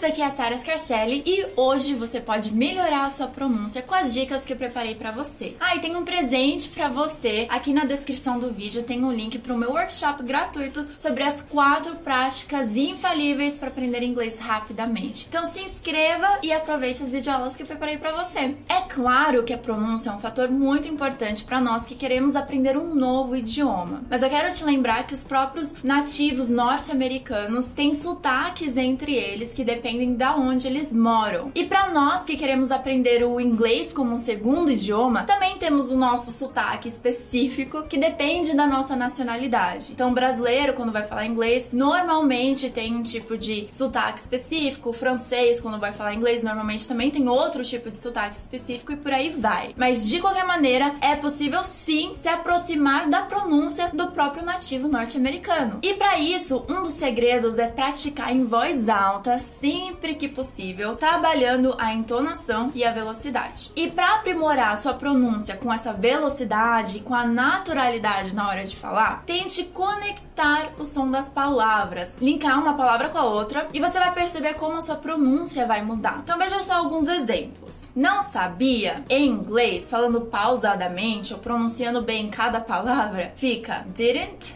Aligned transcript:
Kids, 0.00 0.04
aqui 0.04 0.22
é 0.22 0.26
a 0.26 0.30
Sarah 0.30 0.56
Scarcelli 0.56 1.22
e 1.26 1.46
hoje 1.56 1.94
você 1.94 2.20
pode 2.20 2.52
melhorar 2.52 3.04
a 3.04 3.10
sua 3.10 3.26
pronúncia 3.26 3.82
com 3.82 3.94
as 3.94 4.12
dicas 4.12 4.44
que 4.44 4.52
eu 4.52 4.56
preparei 4.56 4.94
para 4.94 5.10
você. 5.10 5.56
Ah, 5.60 5.76
e 5.76 5.80
tem 5.80 5.94
um 5.94 6.04
presente 6.04 6.68
para 6.70 6.88
você. 6.88 7.46
Aqui 7.50 7.72
na 7.72 7.84
descrição 7.84 8.38
do 8.38 8.52
vídeo 8.52 8.82
tem 8.82 9.04
um 9.04 9.12
link 9.12 9.38
para 9.38 9.54
o 9.54 9.58
meu 9.58 9.70
workshop 9.70 10.22
gratuito 10.22 10.86
sobre 10.96 11.22
as 11.22 11.42
quatro 11.42 11.96
práticas 11.96 12.76
infalíveis 12.76 13.54
para 13.54 13.68
aprender 13.68 14.02
inglês 14.02 14.38
rapidamente. 14.38 15.26
Então 15.28 15.44
se 15.44 15.60
inscreva 15.60 16.38
e 16.42 16.52
aproveite 16.52 17.02
as 17.02 17.10
videoaulas 17.10 17.54
que 17.54 17.62
eu 17.62 17.66
preparei 17.66 17.98
para 17.98 18.12
você. 18.12 18.56
É 18.68 18.80
claro 18.88 19.44
que 19.44 19.52
a 19.52 19.58
pronúncia 19.58 20.10
é 20.10 20.12
um 20.12 20.20
fator 20.20 20.50
muito 20.50 20.88
importante 20.88 21.44
para 21.44 21.60
nós 21.60 21.84
que 21.84 21.94
queremos 21.94 22.36
aprender 22.36 22.76
um 22.76 22.94
novo 22.94 23.36
idioma. 23.36 24.02
Mas 24.08 24.22
eu 24.22 24.30
quero 24.30 24.52
te 24.52 24.64
lembrar 24.64 25.06
que 25.06 25.14
os 25.14 25.24
próprios 25.24 25.74
nativos 25.82 26.50
norte-americanos 26.50 27.66
têm 27.66 27.94
sotaques 27.94 28.76
entre 28.76 29.14
eles 29.14 29.52
que 29.52 29.64
dependem 29.64 29.89
da 30.14 30.36
onde 30.36 30.66
eles 30.66 30.92
moram. 30.92 31.50
E 31.54 31.64
para 31.64 31.90
nós 31.90 32.22
que 32.22 32.36
queremos 32.36 32.70
aprender 32.70 33.24
o 33.24 33.40
inglês 33.40 33.92
como 33.92 34.12
um 34.12 34.16
segundo 34.16 34.70
idioma, 34.70 35.24
também 35.24 35.58
temos 35.58 35.90
o 35.90 35.96
nosso 35.96 36.30
sotaque 36.32 36.88
específico 36.88 37.82
que 37.84 37.98
depende 37.98 38.54
da 38.54 38.66
nossa 38.66 38.94
nacionalidade. 38.94 39.92
Então, 39.92 40.12
brasileiro, 40.14 40.74
quando 40.74 40.92
vai 40.92 41.04
falar 41.04 41.26
inglês, 41.26 41.70
normalmente 41.72 42.70
tem 42.70 42.94
um 42.94 43.02
tipo 43.02 43.36
de 43.36 43.66
sotaque 43.70 44.20
específico. 44.20 44.90
O 44.90 44.94
francês, 44.94 45.60
quando 45.60 45.78
vai 45.78 45.92
falar 45.92 46.14
inglês, 46.14 46.42
normalmente 46.42 46.86
também 46.86 47.10
tem 47.10 47.28
outro 47.28 47.62
tipo 47.64 47.90
de 47.90 47.98
sotaque 47.98 48.36
específico 48.36 48.92
e 48.92 48.96
por 48.96 49.12
aí 49.12 49.30
vai. 49.30 49.74
Mas 49.76 50.08
de 50.08 50.20
qualquer 50.20 50.44
maneira, 50.44 50.94
é 51.00 51.16
possível 51.16 51.64
sim 51.64 52.12
se 52.16 52.28
aproximar 52.28 53.08
da 53.08 53.22
pronúncia 53.22 53.90
do 53.92 54.08
próprio 54.08 54.44
nativo 54.44 54.88
norte-americano. 54.88 55.78
E 55.82 55.94
para 55.94 56.18
isso, 56.18 56.64
um 56.68 56.82
dos 56.82 56.94
segredos 56.94 57.58
é 57.58 57.68
praticar 57.68 58.34
em 58.34 58.44
voz 58.44 58.88
alta 58.88 59.38
sempre 59.80 60.14
que 60.14 60.28
possível, 60.28 60.94
trabalhando 60.94 61.74
a 61.78 61.94
entonação 61.94 62.70
e 62.74 62.84
a 62.84 62.92
velocidade. 62.92 63.72
E 63.74 63.90
para 63.90 64.16
aprimorar 64.16 64.76
sua 64.76 64.92
pronúncia 64.92 65.56
com 65.56 65.72
essa 65.72 65.92
velocidade 65.92 66.98
e 66.98 67.00
com 67.00 67.14
a 67.14 67.26
naturalidade 67.26 68.34
na 68.34 68.46
hora 68.46 68.64
de 68.64 68.76
falar, 68.76 69.22
tente 69.24 69.64
conectar 69.64 70.72
o 70.78 70.84
som 70.84 71.10
das 71.10 71.30
palavras, 71.30 72.14
linkar 72.20 72.58
uma 72.58 72.74
palavra 72.74 73.08
com 73.08 73.16
a 73.16 73.24
outra 73.24 73.68
e 73.72 73.80
você 73.80 73.98
vai 73.98 74.12
perceber 74.12 74.54
como 74.54 74.76
a 74.76 74.82
sua 74.82 74.96
pronúncia 74.96 75.66
vai 75.66 75.82
mudar. 75.82 76.20
Então 76.22 76.38
veja 76.38 76.60
só 76.60 76.74
alguns 76.74 77.08
exemplos. 77.08 77.88
Não 77.96 78.22
sabia? 78.30 79.02
Em 79.08 79.26
inglês, 79.26 79.88
falando 79.88 80.20
pausadamente 80.20 81.32
ou 81.32 81.40
pronunciando 81.40 82.02
bem 82.02 82.28
cada 82.28 82.60
palavra, 82.60 83.32
fica 83.36 83.86
didn't 83.94 84.54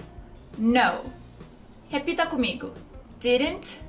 know. 0.59 1.03
Repita 1.89 2.27
comigo. 2.27 2.73
Didn't 3.21 3.81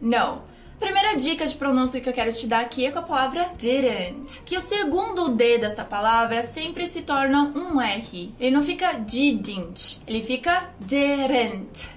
know. 0.00 0.42
Primeira 0.78 1.16
dica 1.16 1.46
de 1.46 1.54
pronúncia 1.54 2.00
que 2.00 2.08
eu 2.08 2.12
quero 2.12 2.32
te 2.32 2.46
dar 2.46 2.60
aqui 2.60 2.84
é 2.84 2.90
com 2.90 2.98
a 2.98 3.02
palavra 3.02 3.50
didn't. 3.56 4.42
Que 4.44 4.58
o 4.58 4.60
segundo 4.60 5.30
D 5.30 5.58
dessa 5.58 5.84
palavra 5.84 6.42
sempre 6.42 6.86
se 6.86 7.02
torna 7.02 7.52
um 7.56 7.80
R. 7.80 8.34
Ele 8.38 8.54
não 8.54 8.62
fica 8.62 8.92
didn't, 8.92 10.02
ele 10.06 10.22
fica 10.22 10.70
didn't. 10.78 11.88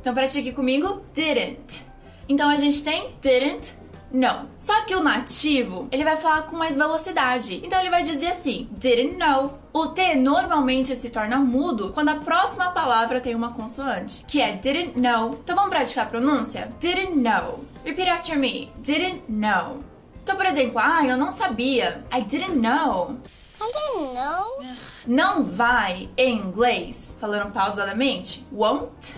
Então 0.00 0.14
pratique 0.14 0.52
comigo, 0.52 1.02
didn't. 1.12 1.84
Então 2.28 2.48
a 2.48 2.56
gente 2.56 2.84
tem 2.84 3.10
didn't 3.20 3.72
know. 4.12 4.46
Só 4.56 4.82
que 4.82 4.94
o 4.94 5.02
nativo, 5.02 5.88
ele 5.90 6.04
vai 6.04 6.16
falar 6.16 6.42
com 6.42 6.56
mais 6.56 6.76
velocidade. 6.76 7.60
Então 7.64 7.80
ele 7.80 7.90
vai 7.90 8.04
dizer 8.04 8.28
assim, 8.28 8.68
didn't 8.72 9.16
know. 9.16 9.57
O 9.78 9.86
T 9.86 10.16
normalmente 10.16 10.96
se 10.96 11.08
torna 11.08 11.38
mudo 11.38 11.92
quando 11.94 12.08
a 12.08 12.16
próxima 12.16 12.72
palavra 12.72 13.20
tem 13.20 13.36
uma 13.36 13.52
consoante, 13.52 14.24
que 14.26 14.42
é 14.42 14.54
didn't 14.54 14.98
know. 14.98 15.38
Então 15.44 15.54
vamos 15.54 15.70
praticar 15.70 16.04
a 16.04 16.08
pronúncia? 16.08 16.72
Didn't 16.80 17.14
know. 17.14 17.64
Repeat 17.84 18.08
after 18.08 18.36
me. 18.36 18.72
Didn't 18.78 19.22
know. 19.28 19.84
Então, 20.20 20.34
por 20.34 20.46
exemplo, 20.46 20.80
ah, 20.82 21.06
eu 21.06 21.16
não 21.16 21.30
sabia. 21.30 22.04
I 22.12 22.22
didn't 22.22 22.56
know. 22.56 23.18
I 23.60 23.72
didn't 23.72 24.14
know. 24.14 24.64
Não 25.06 25.44
vai 25.44 26.10
em 26.16 26.38
inglês, 26.38 27.16
falando 27.20 27.52
pausadamente, 27.52 28.44
won't 28.52 29.14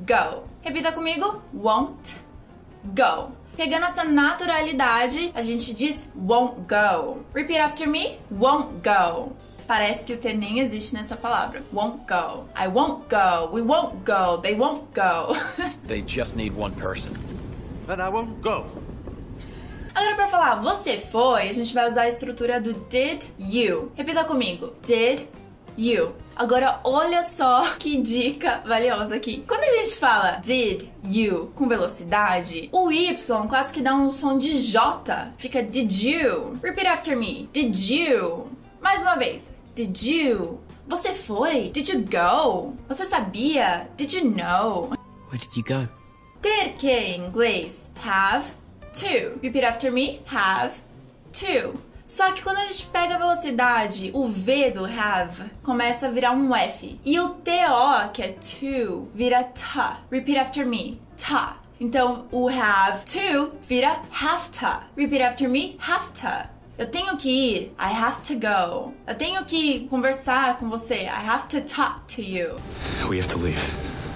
go. 0.00 0.44
Repita 0.60 0.92
comigo, 0.92 1.42
won't 1.54 2.14
go. 2.84 3.32
Pegando 3.56 3.86
essa 3.86 4.04
naturalidade, 4.04 5.32
a 5.34 5.40
gente 5.40 5.72
diz 5.72 6.10
won't 6.14 6.56
go. 6.68 7.24
Repeat 7.32 7.58
after 7.58 7.88
me, 7.88 8.18
won't 8.30 8.68
go. 8.86 9.32
Parece 9.66 10.04
que 10.04 10.12
o 10.12 10.16
T 10.18 10.32
nem 10.34 10.60
existe 10.60 10.94
nessa 10.94 11.16
palavra. 11.16 11.62
Won't 11.72 12.04
go. 12.06 12.44
I 12.56 12.68
won't 12.68 13.04
go. 13.08 13.50
We 13.52 13.62
won't 13.62 13.96
go. 14.04 14.38
They 14.38 14.54
won't 14.54 14.84
go. 14.94 15.34
They 15.86 16.02
just 16.02 16.36
need 16.36 16.54
one 16.56 16.74
person. 16.74 17.14
Then 17.86 18.00
I 18.00 18.08
won't 18.08 18.40
go. 18.42 18.66
Agora, 19.94 20.16
pra 20.16 20.28
falar 20.28 20.56
você 20.56 20.98
foi, 20.98 21.48
a 21.48 21.52
gente 21.52 21.72
vai 21.72 21.86
usar 21.88 22.02
a 22.02 22.08
estrutura 22.08 22.60
do 22.60 22.74
did 22.90 23.24
you. 23.38 23.92
Repita 23.94 24.24
comigo. 24.24 24.74
Did 24.84 25.28
you. 25.78 26.14
Agora, 26.36 26.80
olha 26.82 27.22
só 27.22 27.70
que 27.78 28.02
dica 28.02 28.60
valiosa 28.66 29.14
aqui. 29.14 29.44
Quando 29.46 29.62
a 29.62 29.76
gente 29.76 29.96
fala 29.96 30.40
did 30.44 30.90
you 31.04 31.52
com 31.54 31.68
velocidade, 31.68 32.68
o 32.72 32.90
Y 32.90 33.14
quase 33.48 33.72
que 33.72 33.80
dá 33.80 33.94
um 33.94 34.10
som 34.10 34.36
de 34.36 34.50
J. 34.60 35.32
Fica 35.38 35.62
did 35.62 35.92
you. 35.92 36.58
Repeat 36.62 36.88
after 36.88 37.16
me. 37.16 37.48
Did 37.52 37.74
you. 37.88 38.48
Mais 38.82 39.00
uma 39.02 39.16
vez. 39.16 39.53
Did 39.74 40.02
you. 40.02 40.60
Você 40.86 41.12
foi? 41.12 41.70
Did 41.70 41.88
you 41.88 42.04
go? 42.04 42.76
Você 42.88 43.06
sabia? 43.06 43.88
Did 43.96 44.12
you 44.12 44.30
know? 44.30 44.90
Where 45.28 45.38
did 45.38 45.56
you 45.56 45.64
go? 45.64 45.88
Ter 46.40 46.74
que 46.78 46.88
em 46.88 47.26
inglês 47.26 47.90
have 48.04 48.52
to. 48.92 49.38
Repeat 49.42 49.64
after 49.64 49.90
me. 49.90 50.20
Have 50.26 50.74
to. 51.32 51.74
Só 52.06 52.30
que 52.32 52.42
quando 52.42 52.58
a 52.58 52.66
gente 52.66 52.86
pega 52.86 53.16
a 53.16 53.18
velocidade, 53.18 54.10
o 54.14 54.28
V 54.28 54.70
do 54.70 54.84
have 54.84 55.50
começa 55.62 56.06
a 56.06 56.10
virar 56.10 56.32
um 56.32 56.54
F. 56.54 57.00
E 57.04 57.18
o 57.18 57.30
TO, 57.30 58.12
que 58.12 58.22
é 58.22 58.28
to, 58.28 59.08
vira 59.14 59.42
ta. 59.42 59.98
Repeat 60.10 60.38
after 60.38 60.66
me. 60.66 61.00
Ta. 61.16 61.56
Então 61.80 62.26
o 62.30 62.48
have 62.48 63.04
to 63.06 63.52
vira 63.66 64.00
have 64.12 64.50
to. 64.50 64.86
Repeat 64.96 65.22
after 65.22 65.48
me. 65.48 65.76
Have 65.80 66.12
to. 66.12 66.48
Eu 66.76 66.86
tenho 66.86 67.16
que 67.16 67.30
ir. 67.30 67.72
I 67.78 67.94
have 67.96 68.20
to 68.22 68.34
go. 68.34 68.92
Eu 69.06 69.14
tenho 69.14 69.44
que 69.44 69.86
conversar 69.88 70.58
com 70.58 70.68
você. 70.68 71.04
I 71.04 71.08
have 71.08 71.46
to 71.48 71.60
talk 71.60 72.00
to 72.16 72.20
you. 72.20 72.56
We 73.08 73.20
have 73.20 73.28
to 73.28 73.38
leave. 73.38 73.60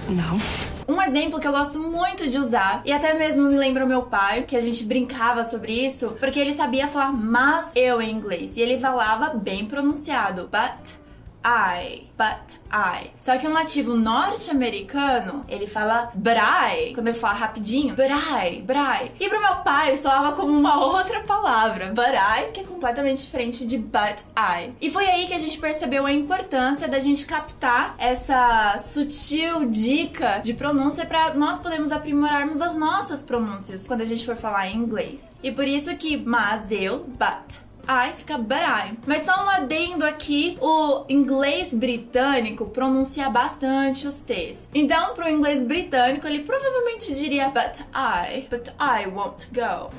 No. 0.09 0.93
Um 0.93 1.01
exemplo 1.01 1.39
que 1.39 1.47
eu 1.47 1.51
gosto 1.51 1.79
muito 1.79 2.27
de 2.27 2.37
usar, 2.37 2.81
e 2.83 2.91
até 2.91 3.13
mesmo 3.13 3.47
me 3.47 3.55
lembra 3.55 3.85
o 3.85 3.87
meu 3.87 4.01
pai, 4.01 4.41
que 4.41 4.55
a 4.55 4.59
gente 4.59 4.83
brincava 4.83 5.43
sobre 5.43 5.71
isso, 5.71 6.17
porque 6.19 6.39
ele 6.39 6.51
sabia 6.51 6.87
falar 6.87 7.13
mas 7.13 7.69
eu 7.75 8.01
em 8.01 8.11
inglês. 8.11 8.57
E 8.57 8.61
ele 8.61 8.77
falava 8.77 9.35
bem 9.35 9.65
pronunciado, 9.65 10.49
but 10.51 10.95
I, 11.43 12.07
but 12.17 12.59
I. 12.71 13.11
Só 13.17 13.37
que 13.37 13.47
um 13.47 13.53
nativo 13.53 13.95
norte-americano, 13.95 15.45
ele 15.47 15.67
fala 15.67 16.11
but 16.13 16.35
I, 16.35 16.93
quando 16.93 17.07
ele 17.07 17.17
fala 17.17 17.33
rapidinho, 17.35 17.95
but 17.95 18.07
I, 18.09 18.61
but 18.61 18.75
I. 18.75 19.11
E 19.19 19.29
pro 19.29 19.39
meu 19.39 19.55
pai 19.57 19.95
soava 19.97 20.33
como 20.33 20.51
uma 20.51 20.83
outra 20.83 21.21
palavra, 21.21 21.87
but 21.87 22.13
I, 22.13 22.51
que 22.51 22.61
é 22.61 22.63
completamente 22.63 23.21
diferente 23.21 23.65
de 23.65 23.77
but 23.77 24.17
I. 24.37 24.73
E 24.81 24.91
foi 24.91 25.05
aí 25.05 25.27
que 25.27 25.33
a 25.33 25.39
gente 25.39 25.57
percebeu 25.57 26.05
a 26.05 26.11
importância 26.11 26.87
da 26.87 26.99
gente 26.99 27.25
captar 27.25 27.95
essa 27.97 28.77
sutil 28.77 29.65
dica 29.69 30.39
de 30.39 30.53
pronúncia 30.53 31.05
para 31.05 31.33
nós 31.33 31.59
podermos 31.59 31.91
aprimorarmos 31.91 32.61
as 32.61 32.75
nossas 32.75 33.23
pronúncias 33.23 33.83
quando 33.83 34.01
a 34.01 34.05
gente 34.05 34.25
for 34.25 34.35
falar 34.35 34.67
em 34.67 34.77
inglês. 34.77 35.35
E 35.41 35.51
por 35.51 35.67
isso 35.67 35.95
que 35.95 36.17
mas 36.17 36.71
eu, 36.71 36.99
but 36.99 37.68
I 37.89 38.13
fica 38.15 38.37
but 38.37 38.59
I. 38.59 38.95
Mas 39.07 39.23
só 39.23 39.43
um 39.43 39.49
adendo 39.49 40.05
aqui, 40.05 40.55
o 40.61 41.05
inglês 41.09 41.73
britânico 41.73 42.67
pronuncia 42.67 43.27
bastante 43.31 44.05
os 44.05 44.19
T's. 44.19 44.69
Então, 44.75 45.15
pro 45.15 45.27
inglês 45.27 45.63
britânico, 45.63 46.27
ele 46.27 46.43
provavelmente 46.43 47.15
diria 47.15 47.49
but 47.49 47.81
I, 47.95 48.47
but 48.47 48.69
I 48.79 49.07
won't 49.07 49.47
go. 49.51 49.89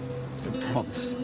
I 0.47 0.73
promise. 0.73 1.17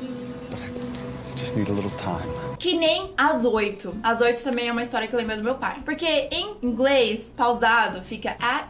But 0.50 0.58
I 0.58 1.36
just 1.38 1.54
need 1.54 1.70
a 1.70 1.72
little 1.74 1.92
time. 1.98 2.56
Que 2.58 2.74
nem 2.76 3.14
as 3.16 3.44
oito. 3.44 3.96
As 4.02 4.20
oito 4.20 4.42
também 4.42 4.68
é 4.68 4.72
uma 4.72 4.82
história 4.82 5.06
que 5.06 5.14
eu 5.14 5.18
lembro 5.20 5.36
do 5.36 5.44
meu 5.44 5.54
pai. 5.54 5.80
Porque 5.84 6.28
em 6.32 6.56
inglês, 6.62 7.32
pausado, 7.36 8.02
fica 8.02 8.36
at 8.40 8.66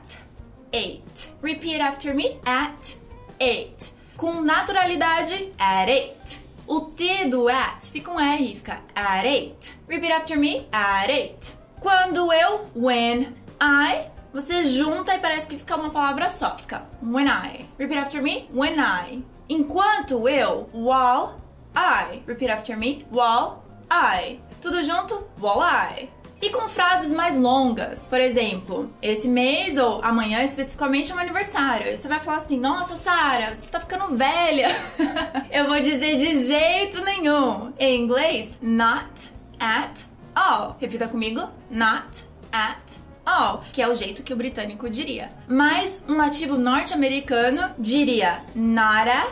eight. 0.71 1.33
Repeat 1.43 1.81
after 1.81 2.15
me. 2.15 2.39
At 2.45 2.97
eight. 3.41 3.95
Com 4.19 4.43
naturalidade, 4.43 5.51
at 5.59 5.89
eight. 5.89 6.46
O 6.67 6.81
T 6.81 7.27
do 7.27 7.49
at 7.49 7.85
fica 7.85 8.11
um 8.11 8.19
R, 8.19 8.55
fica 8.55 8.81
at 8.95 9.25
eight. 9.25 9.75
Repeat 9.89 10.13
after 10.13 10.37
me. 10.37 10.67
At 10.73 11.11
eight. 11.11 11.55
Quando 11.81 12.33
eu, 12.33 12.69
when 12.75 13.33
I, 13.61 14.11
você 14.33 14.65
junta 14.65 15.15
e 15.15 15.19
parece 15.19 15.47
que 15.47 15.59
fica 15.59 15.77
uma 15.77 15.91
palavra 15.91 16.29
só. 16.29 16.57
Fica 16.59 16.87
when 17.03 17.29
I. 17.29 17.67
Repeat 17.79 17.99
after 17.99 18.23
me. 18.23 18.49
When 18.53 18.81
I. 18.81 19.23
Enquanto 19.49 20.29
eu, 20.29 20.69
while 20.73 21.37
I. 21.75 22.23
Repeat 22.27 22.51
after 22.51 22.77
me. 22.77 23.07
While 23.13 23.63
I. 23.89 24.41
Tudo 24.61 24.83
junto? 24.83 25.29
While 25.39 25.61
I. 25.63 26.09
E 26.47 26.51
com 26.51 26.69
frases 26.69 27.13
mais 27.13 27.37
longas. 27.37 28.07
Por 28.07 28.21
exemplo, 28.21 28.89
esse 29.03 29.27
mês 29.27 29.77
ou 29.77 30.01
amanhã 30.01 30.45
especificamente 30.45 31.11
é 31.11 31.15
meu 31.17 31.25
aniversário. 31.25 31.97
Você 31.97 32.07
vai 32.07 32.21
falar 32.21 32.37
assim: 32.37 32.57
Nossa, 32.57 32.95
Sara, 32.95 33.53
você 33.53 33.67
tá 33.67 33.81
ficando 33.81 34.15
velha. 34.15 34.69
Eu 35.51 35.67
vou 35.67 35.81
dizer 35.81 36.17
de 36.19 36.47
jeito 36.47 37.05
nenhum. 37.05 37.73
Em 37.77 38.01
inglês, 38.01 38.57
not 38.63 39.11
at 39.59 40.05
all. 40.37 40.77
Repita 40.81 41.09
comigo: 41.09 41.49
not 41.69 42.07
at 42.53 42.93
all, 43.25 43.65
que 43.73 43.83
é 43.83 43.89
o 43.89 43.97
jeito 43.97 44.23
que 44.23 44.33
o 44.33 44.37
britânico 44.37 44.89
diria. 44.89 45.33
Mas 45.49 46.01
um 46.09 46.15
nativo 46.15 46.57
norte-americano 46.57 47.75
diria 47.77 48.41
nara, 48.55 49.27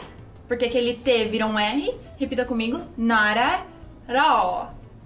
porque 0.48 0.64
aquele 0.64 0.94
T 0.94 1.26
vira 1.26 1.46
um 1.46 1.56
R. 1.56 1.94
Repita 2.18 2.44
comigo: 2.44 2.80
nara. 2.96 3.64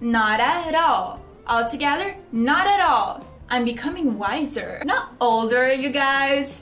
Not 0.01 0.41
at 0.41 0.75
all. 0.75 1.28
All 1.49 1.69
together, 1.69 2.15
not 2.31 2.67
at 2.67 2.81
all. 2.81 3.25
I'm 3.49 3.65
becoming 3.65 4.19
wiser, 4.19 4.83
not 4.85 5.15
older, 5.19 5.73
you 5.73 5.89
guys. 5.89 6.61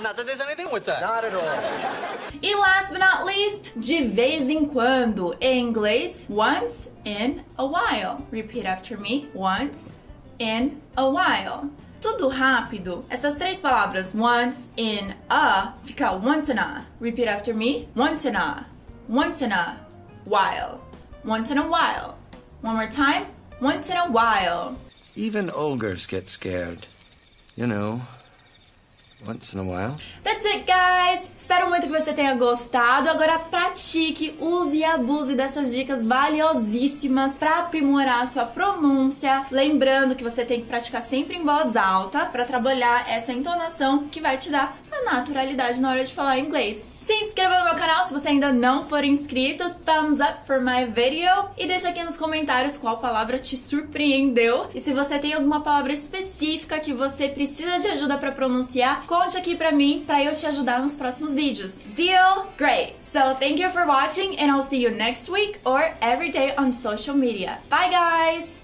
Not 0.00 0.16
that 0.16 0.24
there's 0.24 0.40
anything 0.40 0.70
with 0.70 0.86
that. 0.86 1.00
Not 1.00 1.24
at 1.24 1.34
all. 1.34 2.40
E 2.40 2.54
last 2.54 2.92
but 2.92 3.00
not 3.00 3.26
least, 3.26 3.78
de 3.80 4.06
vez 4.06 4.48
em 4.48 4.66
quando. 4.66 5.36
Em 5.40 5.58
inglês, 5.72 6.26
once 6.28 6.90
in 7.04 7.42
a 7.58 7.66
while. 7.66 8.24
Repeat 8.30 8.66
after 8.66 8.96
me. 8.96 9.28
Once 9.34 9.90
in 10.38 10.80
a 10.96 11.10
while. 11.10 11.68
Tudo 12.00 12.30
rápido. 12.30 13.04
Essas 13.10 13.36
três 13.36 13.60
palavras, 13.60 14.14
once 14.14 14.68
in 14.76 15.12
a, 15.28 15.74
fica 15.84 16.16
once 16.16 16.48
in 16.48 16.58
a. 16.58 16.86
Repeat 17.00 17.26
after 17.26 17.52
me. 17.52 17.88
Once 17.96 18.24
in 18.24 18.36
a. 18.36 18.64
Once 19.08 19.42
in 19.42 19.52
a 19.52 19.76
while. 20.24 20.80
Once 21.24 21.50
in 21.50 21.58
a 21.58 21.68
while. 21.68 22.16
One 22.62 22.76
more 22.76 22.86
time. 22.86 23.26
Once 23.60 23.90
in 23.90 23.96
a 23.98 24.08
while. 24.08 24.74
Even 25.14 25.50
ogres 25.50 26.06
get 26.06 26.30
scared. 26.30 26.86
You 27.56 27.66
know, 27.66 28.00
once 29.26 29.52
in 29.52 29.60
a 29.60 29.64
while. 29.64 29.96
That's 30.24 30.46
it, 30.46 30.64
guys! 30.66 31.28
Espero 31.36 31.68
muito 31.68 31.86
que 31.86 31.92
você 31.92 32.14
tenha 32.14 32.34
gostado. 32.36 33.10
Agora 33.10 33.38
pratique, 33.38 34.34
use 34.40 34.78
e 34.78 34.84
abuse 34.84 35.34
dessas 35.34 35.72
dicas 35.72 36.02
valiosíssimas 36.02 37.32
para 37.32 37.58
aprimorar 37.58 38.22
a 38.22 38.26
sua 38.26 38.46
pronúncia. 38.46 39.44
Lembrando 39.50 40.14
que 40.14 40.24
você 40.24 40.42
tem 40.42 40.62
que 40.62 40.66
praticar 40.66 41.02
sempre 41.02 41.36
em 41.36 41.44
voz 41.44 41.76
alta 41.76 42.24
para 42.26 42.46
trabalhar 42.46 43.10
essa 43.10 43.30
entonação 43.30 44.06
que 44.06 44.22
vai 44.22 44.38
te 44.38 44.50
dar 44.50 44.74
a 44.90 45.16
naturalidade 45.16 45.82
na 45.82 45.90
hora 45.90 46.04
de 46.04 46.14
falar 46.14 46.38
inglês. 46.38 46.88
Se 47.10 47.24
inscreva 47.24 47.58
no 47.58 47.64
meu 47.64 47.74
canal 47.74 48.06
se 48.06 48.12
você 48.12 48.28
ainda 48.28 48.52
não 48.52 48.88
for 48.88 49.02
inscrito. 49.02 49.68
Thumbs 49.84 50.20
up 50.20 50.46
for 50.46 50.60
my 50.60 50.84
video. 50.84 51.50
E 51.58 51.66
deixa 51.66 51.88
aqui 51.88 52.00
nos 52.04 52.16
comentários 52.16 52.78
qual 52.78 52.98
palavra 52.98 53.36
te 53.36 53.56
surpreendeu. 53.56 54.70
E 54.72 54.80
se 54.80 54.92
você 54.92 55.18
tem 55.18 55.34
alguma 55.34 55.60
palavra 55.60 55.92
específica 55.92 56.78
que 56.78 56.94
você 56.94 57.28
precisa 57.28 57.80
de 57.80 57.88
ajuda 57.88 58.16
para 58.16 58.30
pronunciar, 58.30 59.04
conte 59.08 59.36
aqui 59.36 59.56
pra 59.56 59.72
mim 59.72 60.04
para 60.06 60.22
eu 60.22 60.36
te 60.36 60.46
ajudar 60.46 60.80
nos 60.80 60.94
próximos 60.94 61.34
vídeos. 61.34 61.80
Deal? 61.96 62.46
Great! 62.56 62.94
So 63.02 63.34
thank 63.40 63.60
you 63.60 63.70
for 63.70 63.84
watching 63.88 64.36
and 64.38 64.46
I'll 64.46 64.62
see 64.62 64.80
you 64.80 64.92
next 64.92 65.28
week 65.28 65.58
or 65.64 65.82
every 66.00 66.30
day 66.30 66.54
on 66.56 66.72
social 66.72 67.16
media. 67.16 67.58
Bye 67.68 67.90
guys! 67.90 68.60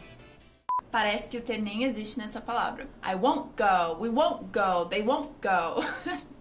Parece 0.92 1.28
que 1.28 1.38
o 1.38 1.40
T 1.40 1.58
nem 1.58 1.82
existe 1.82 2.16
nessa 2.16 2.40
palavra. 2.40 2.86
I 3.02 3.16
won't 3.16 3.56
go, 3.56 4.00
we 4.00 4.08
won't 4.08 4.52
go, 4.52 4.84
they 4.88 5.02
won't 5.02 5.30
go. 5.42 5.82